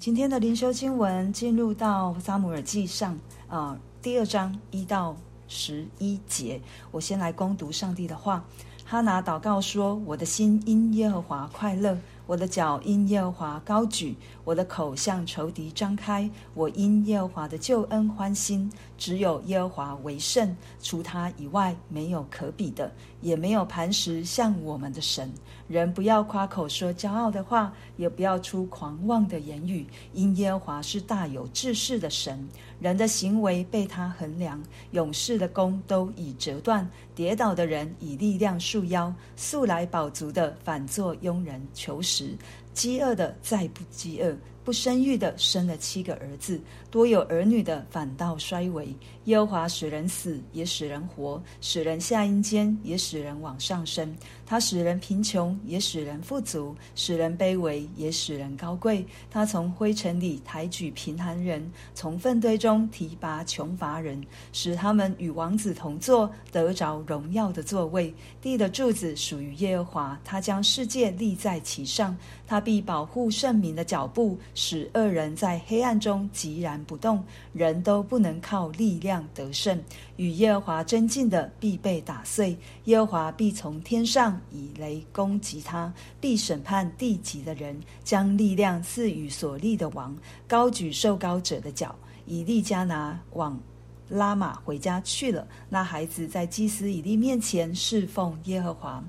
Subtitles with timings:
[0.00, 8.44] 今天的灵修经文进入到撒姆耳记上啊、第二章一到十一节，我先来攻读上帝的话。
[8.84, 11.96] 哈拿祷告说：“我的心因耶和华快乐。”
[12.26, 16.30] 我的脚因耶和华高举，我的口向仇敌张开。
[16.54, 22.90] 我因耶和华的救恩欢心，只有耶和华为圣，除他以外没有可比的，
[23.20, 25.30] 也没有磐石像我们的神。
[25.68, 32.46] 人不要夸口说骄傲的话，也不要出狂妄的言语，因耶和华是大有志士的神。
[32.84, 42.36] 人的行为被他衡量，勇士的弓都已折断，跌倒的人以力量束腰，素来饱足的反作庸人求食。
[42.74, 44.36] 饥饿的再不饥饿。
[44.64, 46.58] 不生育的生了七个儿子，
[46.90, 48.88] 多有儿女的反倒衰微。
[49.24, 54.16] 耶和华使人死，也使人活；使人下阴间，也使人往上升。
[54.46, 59.04] 他使人贫穷，也使人富足；使人卑微，也使人高贵。
[59.30, 68.14] 他从灰尘里抬举贫寒人，从粪堆中提拔穷乏人，使他们与王子同坐，得着荣耀的座位。
[68.40, 72.16] 地的柱子属于耶和华，他将世界立在其上。
[72.46, 74.38] 他必保护圣民的脚步。
[74.54, 79.78] 使恶人在黑暗中寂然不动，人都不能靠力量得胜。
[80.16, 90.16] 与耶和华争竞的必被打碎，耶和华必从天上以雷攻击他，必审判地极的人，将力量赐予所立的王，
[90.48, 91.94] 高举受膏者的脚。
[92.26, 93.60] 以利加拿往
[94.08, 95.46] 拉玛回家去了。
[95.68, 99.04] 那孩子在祭司以利面前侍奉耶和华。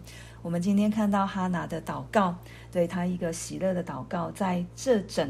[0.46, 2.36] 我们今天看到哈拿的祷告，
[2.72, 5.28] 对他一个喜乐的祷告，在这整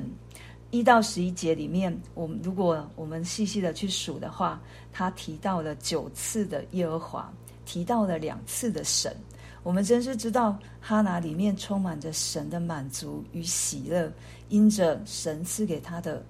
[0.71, 7.31] 一到十一节里面，我们如果我们细细的去数的话，他提到了九次的耶和华，
[7.63, 9.15] 提到了两次的神。
[9.63, 14.11] 我们真是知道哈拿里面充满着神的满足与喜乐，
[14.49, 16.21] 因着神赐给他的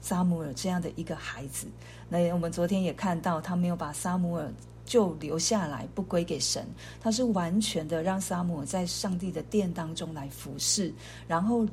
[0.00, 1.66] 撒母耳这样的一个孩子。
[2.08, 4.48] 那我们昨天也看到，他没有把撒母耳。
[4.88, 6.66] 就留下来，不归给神。
[6.98, 10.90] 他是完全的让撒母耳在上帝的殿当中来服侍，
[11.28, 11.68] 然后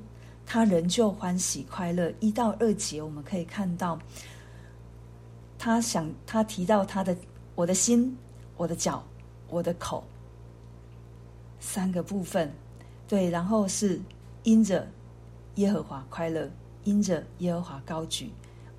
[0.46, 2.14] 他仍旧欢喜快乐。
[2.20, 3.98] 一到二节我们可以看到，
[5.58, 7.16] 他想他提到他的
[7.56, 8.16] 我的心、
[8.58, 9.02] 我的脚、
[9.50, 10.04] 我的口
[11.62, 12.54] 三个部分，
[13.08, 14.00] 对，然后是
[14.44, 14.86] 因着
[15.56, 16.52] 耶和华快乐，
[16.84, 18.30] 因着耶和华高举。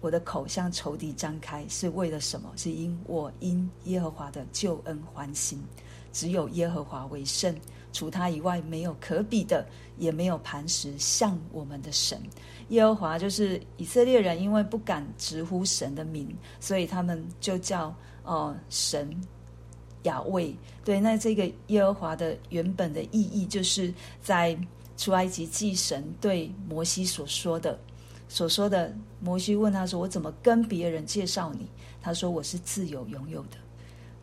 [0.01, 2.51] 我的口向仇敌张开，是为了什么？
[2.57, 5.63] 是因我因耶和华的救恩欢心。
[6.13, 7.55] 只有耶和华为圣，
[7.93, 9.67] 除他以外没有可比的，
[9.99, 12.19] 也没有磐石像我们的神。
[12.71, 17.89] 耶和华就是以色列人，因为不敢直呼神的名，所以他们就叫
[18.25, 19.15] 哦、呃、神
[20.05, 20.57] 雅卫。
[20.83, 23.93] 对，那这个耶和华的原本的意义，就是
[24.23, 24.59] 在
[24.97, 27.79] 出埃及记神对摩西所说的。
[28.29, 31.69] 所说的，摩西问他说：“我怎么跟别人介绍你？”
[32.03, 33.57] 他说：“我是自有拥有的，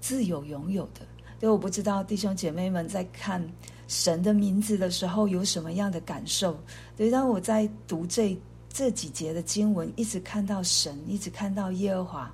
[0.01, 1.01] 自有拥有的。”
[1.39, 3.45] 对，我不知道弟兄姐妹们在看
[3.87, 6.57] 神的名字的时候有什么样的感受。
[6.95, 8.37] 所以，当我在读这
[8.69, 12.33] 这几节的经文，一直看到神，一直看到耶和华，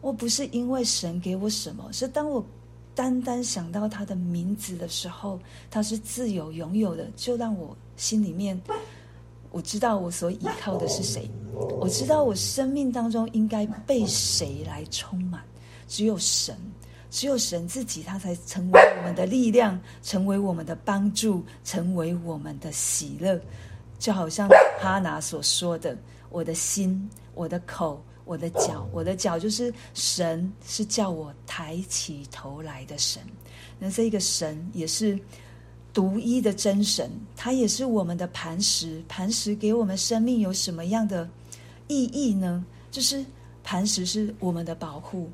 [0.00, 2.44] 我不是因为神给我什么，是当我
[2.94, 5.38] 单单想到他的名字的时候，
[5.70, 8.58] 他是自有拥有的，就让我心里面。
[9.56, 11.30] 我知道我所依靠的是谁，
[11.80, 15.42] 我知道我生命当中应该被谁来充满。
[15.88, 16.54] 只有神，
[17.10, 23.40] 只有神自己，他才成为我们的力量，成为我们的帮助，成为我们的喜乐。
[23.98, 24.46] 就好像
[24.78, 25.96] 哈拿所说的
[26.28, 33.22] ：“我的心，我的口，我的脚，我的脚，就是神，是叫我抬起头来的神。”
[33.80, 35.18] 那这个神也是。
[35.96, 39.02] 独一的真神，他也是我们的磐石。
[39.08, 41.26] 磐石给我们生命有什么样的
[41.88, 42.62] 意义呢？
[42.90, 43.24] 就是
[43.64, 45.30] 磐石是我们的保护，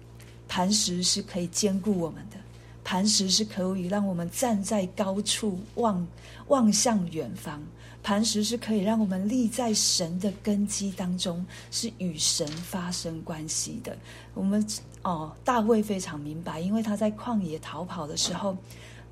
[0.47, 2.37] 磐石是可以坚固我们的，
[2.84, 6.06] 磐石是可以让我们站在高处望
[6.47, 7.61] 望向远方，
[8.00, 13.99] 磐石是可以让我们立在神的根基当中，是与神发生关系的。
[14.32, 14.65] 我们
[15.03, 18.56] 哦，大卫非常明白，因为他在旷野逃跑的时候。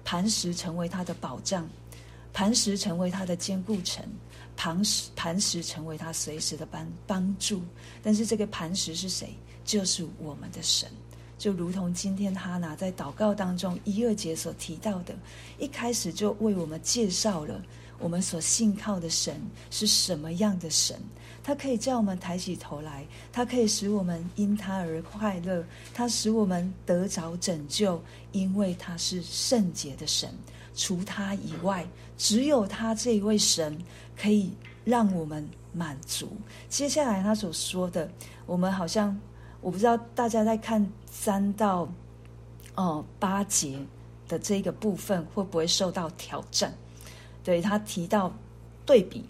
[0.05, 1.69] 磐石成为他的保障，
[2.32, 4.05] 磐石成为他的坚固城，
[4.56, 7.62] 磐石磐石成为他随时的帮帮助。
[8.02, 9.35] 但是这个磐石是谁？
[9.64, 10.88] 就是我们的神。
[11.38, 15.14] 就如同今天哈拿在祷告当中一二节所提到的，
[15.58, 17.62] 一开始就为我们介绍了
[17.99, 21.00] 我们所信靠的神是什么样的神。
[21.42, 25.64] 他可以叫我们抬起头来，他可以使我们因他而快乐，
[25.94, 28.00] 他使我们得着拯救，
[28.32, 30.28] 因为他是圣洁的神。
[30.75, 33.76] 除他以外，只有他这一位神
[34.16, 34.52] 可以
[34.84, 36.28] 让我们满足。
[36.69, 38.10] 接下来他所说的，
[38.46, 39.19] 我们好像
[39.60, 41.86] 我不知道大家在看三到
[42.76, 43.78] 哦八节
[44.28, 46.72] 的这个部分会不会受到挑战？
[47.43, 48.32] 对，他提到
[48.86, 49.25] 对比，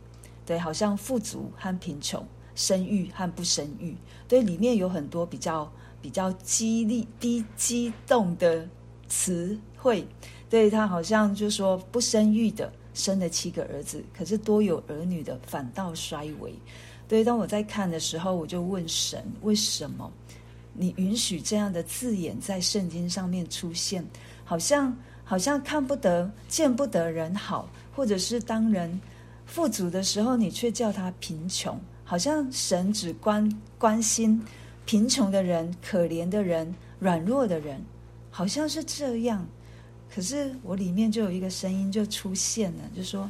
[0.51, 2.27] 对，好像富足和贫穷，
[2.57, 5.71] 生育和不生育，对，里面有很多比较
[6.03, 8.69] 比较激励、低激动的
[9.07, 10.05] 词汇。
[10.49, 16.53] 对，他好像就说不生育的生了七个儿子，可是多有儿女的反倒衰微。
[17.07, 20.11] 对，当我在看的时候，我就问神：为什么
[20.73, 24.05] 你允许这样的字眼在圣经上面出现？
[24.45, 24.93] 好像
[25.23, 29.01] 好像看不得、见不得人好，或者是当人
[29.51, 34.41] 富足的时候，你却叫他贫穷，好像神只关关心
[34.87, 37.83] 贫穷的人、可怜的人、软弱的人，
[38.31, 39.45] 好像是这样。
[40.09, 43.29] 可是我里面就有一个声音就出现了，就说：“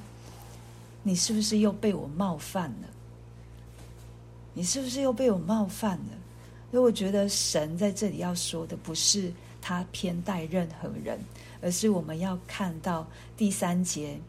[1.03, 2.89] 你是不是又被我冒犯了？
[4.53, 6.13] 你是不是又被我冒犯了？”
[6.71, 11.19] 所以我觉得神在这里要说的不是他偏待任何人，
[11.63, 13.09] 而是我们要看到
[13.39, 14.21] 第三节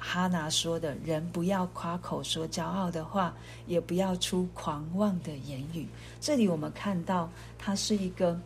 [0.00, 3.34] 哈拿说的：“人不要夸口说骄傲的话，
[3.66, 5.86] 也不要出狂妄的言语。”
[6.20, 8.36] 这里我们看到他是一个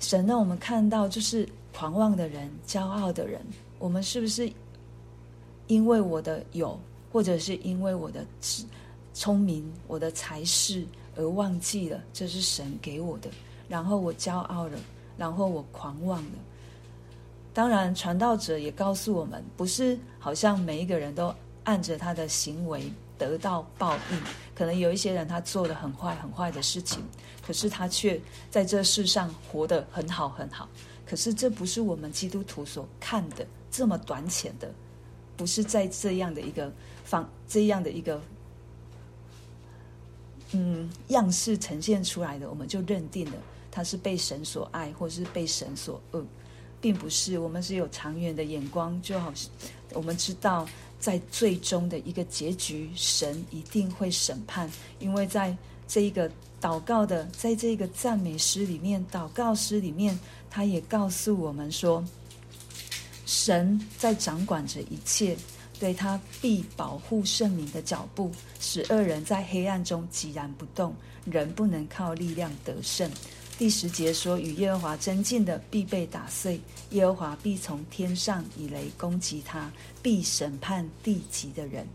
[0.00, 1.48] 神让我们看到就是。
[1.78, 3.38] 狂妄的人，骄傲的人，
[3.78, 4.50] 我们是不是
[5.66, 6.80] 因为我的有，
[7.12, 8.24] 或者是因为我的
[9.12, 10.86] 聪明、我的才识
[11.16, 13.28] 而忘记了这是神给我的？
[13.68, 14.78] 然后我骄傲了，
[15.18, 16.38] 然后我狂妄了。
[17.56, 24.20] 当然，传道者也告诉我们，不是好像每一个人都按着他的行为得到报应。
[24.54, 27.02] 可能有一些人他做了很坏、很坏的事情，
[27.40, 28.20] 可是他却
[28.50, 30.68] 在这世上活得很好、很好。
[31.06, 34.70] 可是这不是我们基督徒所看的这么短浅的，
[35.34, 36.70] 不是在这样的一个
[37.04, 38.20] 方这样的一个
[40.52, 43.36] 嗯样式呈现出来的，我们就认定了
[43.70, 46.22] 他是被神所爱，或是被神所恶，
[46.80, 47.38] 并不是。
[47.38, 49.50] 我们是有长远的眼光，就好像
[49.92, 50.66] 我们知道，
[50.98, 55.56] 在最终的一个结局，神一定会审判，因为在
[55.86, 56.30] 这一个
[56.60, 60.18] 祷告的，在这个赞美诗里面，祷告诗里面。
[60.48, 62.02] 他也告诉我们说，
[63.26, 65.36] 神在掌管着一切，
[65.78, 70.94] 对他必保护圣民的脚步，使恶人在黑暗中寂然不动，
[71.26, 73.10] 人不能靠力量得胜。
[73.58, 76.60] 第十节说，与耶和华争竞的必被打碎，
[76.90, 79.72] 耶和华必从天上以雷攻击他，
[80.02, 81.86] 必审判地极的人。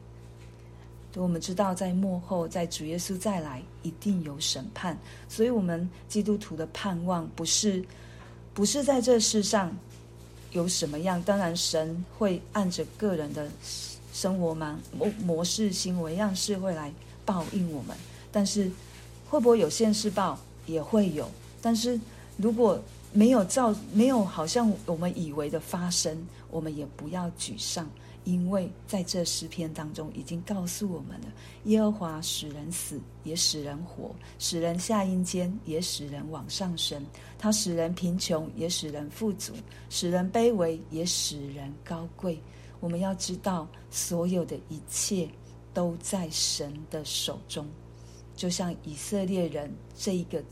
[1.16, 4.98] 我们知道，在幕后，在主耶稣再来，一定有审判。
[5.30, 7.84] 所以，我们基督徒的盼望不是。
[8.54, 9.74] 不是在这世上
[10.52, 13.50] 有什么样，当然神会按着个人的
[14.12, 16.92] 生活嘛模模式行为样式会来
[17.24, 17.96] 报应我们，
[18.30, 18.70] 但是
[19.30, 21.32] 会不会有现世报也会有，
[21.62, 22.00] 但是
[22.38, 22.82] 如果
[23.14, 26.18] 没有照没有好像我们以为的发生，
[26.50, 27.88] 我们也不要沮丧。
[28.24, 31.28] 因为在这诗篇当中已经告诉我们了，
[31.64, 37.04] 耶和华使人死，也使人活；使人下阴间，也使人往上升。
[37.40, 39.54] 他使人贫穷，也使人富足；
[39.90, 42.40] 使人卑微，也使人高贵。
[42.80, 45.28] 我们要知道，所有的一切
[45.74, 47.66] 都在神的手中。
[48.36, 50.44] 就像以色列人这一个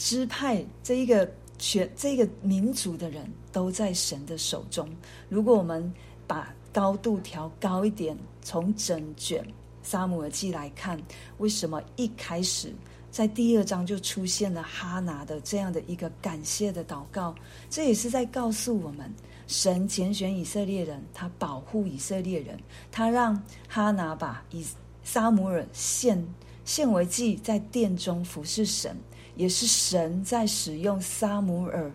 [0.00, 4.88] 支派，这一个全这个民族的人都在神的手中。
[5.28, 5.92] 如果我们
[6.26, 9.46] 把高度调高一点，从整卷
[9.82, 10.98] 撒母耳记来看，
[11.36, 12.72] 为什么一开始
[13.10, 17.34] 在第二章就出现了哈拿的这样的一个感谢的祷告？
[17.68, 19.12] 这也是在告诉我们，
[19.46, 22.58] 神拣选以色列人，他保护以色列人，
[22.90, 23.38] 他让
[23.68, 24.64] 哈拿把以
[25.04, 26.26] 撒母耳献
[26.64, 28.96] 献为祭，在殿中服侍神，
[29.36, 31.92] 也是神在使用撒母耳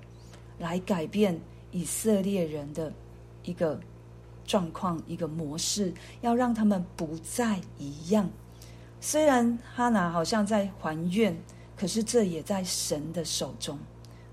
[0.57, 1.39] 来改变
[1.71, 2.91] 以色列人的
[3.43, 3.79] 一个。
[4.47, 8.29] 状况一个模式，要让他们不再一样。
[9.01, 11.35] 虽然哈拿好像在还愿，
[11.75, 13.75] 可是这也在神的手中，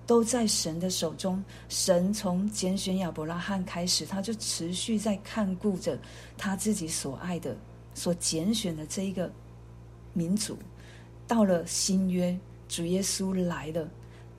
[0.06, 1.42] 都在神的手中。
[1.71, 5.99] 神从拣选亚伯拉罕开始，他就持续在看顾着
[6.37, 7.56] 他自己所爱的、
[7.94, 9.32] 所拣选的这一个
[10.12, 10.59] 民族。
[11.26, 12.38] 到了新约，
[12.73, 13.87] 主耶稣来了，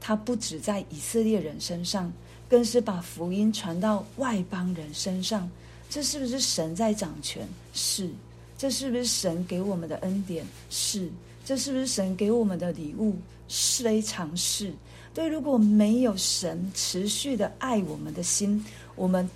[0.02, 2.12] 他不止在以色列人身上，
[2.50, 5.48] 更是把福音传到外邦人身上。
[5.88, 7.48] 这是不是神在掌权？
[7.76, 8.10] 是。
[8.58, 10.44] 这是不是神给我们的恩典？
[10.72, 11.12] 是。
[11.46, 13.16] 这是不是神给我们的礼物？
[13.48, 14.74] 是，非常是。
[15.14, 19.30] 对，如果没有神持续的爱我们的心，我们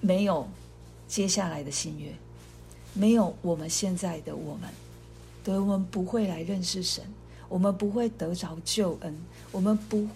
[0.00, 0.46] 没有
[1.06, 2.12] 接下来的新约，
[2.92, 4.68] 没有我们现在的我们，
[5.48, 7.02] 所以，我们不会来认识神，
[7.48, 9.18] 我们不会得着救恩，
[9.50, 10.06] 我们不，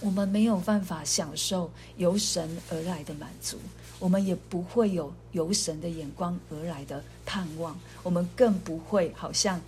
[0.00, 3.56] 我们没有办法享受由神而来的满足，
[4.00, 9.60] 我们也不会有由神的眼光而来的盼望，我们更不会好像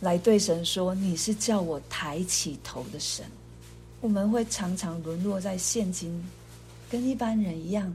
[0.00, 3.24] 来对神说：“你是叫我抬起头的神。”
[4.02, 6.20] 我们会常常沦落在现今，
[6.90, 7.94] 跟一般人一样。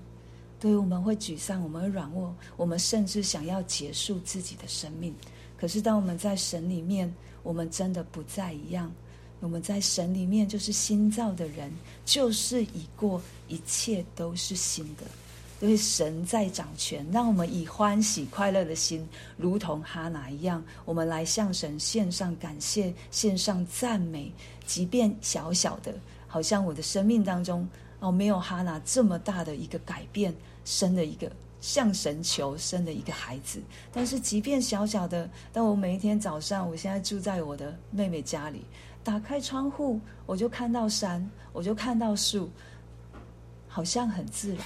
[0.62, 5.14] 对，我们会沮丧，我们会软弱，我们甚至想要结束自己的生命。
[5.62, 7.14] 可是，当我们在神里面，
[7.44, 8.92] 我们真的不再一样。
[9.42, 11.72] 我们在神里面就是新造的人，
[12.04, 15.04] 就是已过，一切都是新的。
[15.60, 24.32] 因为神在掌权，让我们以欢喜快乐的心，如同哈拿一样，我们来向神献上感谢，献上赞美。
[24.66, 25.94] 即便小小的，
[26.28, 30.34] 好像我的生命当中哦，没有哈拿这么大的一个改变。
[30.66, 33.62] 生了一个向神求生的一个孩子，
[33.94, 38.66] 但是即便小小的，但我每一天早上，我现在住在我的妹妹家里，
[39.04, 42.50] 打开窗户，我就看到山，我就看到树，
[43.68, 44.66] 好像很自然。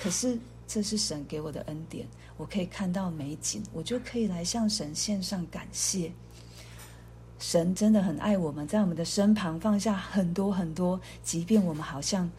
[0.00, 6.12] 可是这是神给我的恩典，我可以看到美景，我就可以来向神献上感谢。
[7.40, 12.30] 神真的很爱我们，在我们的身旁放下很多很多，即便我们好像。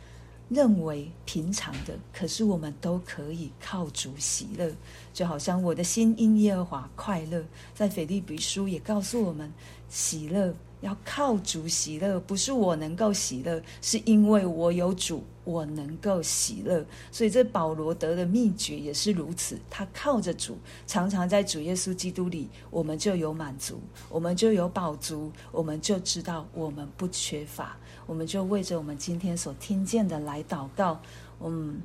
[0.50, 4.72] 认为平常的，可是我们都可以靠主喜乐，
[5.14, 7.44] 就好像我的心因耶和华快乐。
[7.74, 9.54] 在腓利比书也告诉我们，
[9.90, 16.86] 喜乐要靠主喜乐，不是我能够喜乐，是因为我有主，我能够喜乐。
[17.12, 20.58] 所以这保罗得的秘诀也是如此，他靠着主，
[20.88, 27.76] 常常在主耶稣基督里，我们就有满足，我们就有饱足，我们就知道我们不缺乏。
[28.06, 31.00] 我们就为着我们今天所听见的来祷告。
[31.42, 31.80] 嗯，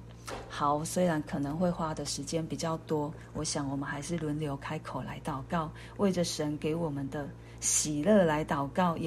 [0.49, 7.29] 好，虽然可能会花的时间比较多，我想我们还是轮流开口来祷告，为着神给我们的
[7.65, 8.95] 喜乐来祷告。